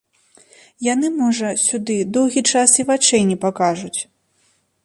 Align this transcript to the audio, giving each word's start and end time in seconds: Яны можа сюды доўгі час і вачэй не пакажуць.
Яны 0.93 1.07
можа 1.17 1.51
сюды 1.65 1.99
доўгі 2.17 2.43
час 2.55 2.69
і 2.85 2.89
вачэй 2.91 3.23
не 3.33 3.37
пакажуць. 3.47 3.97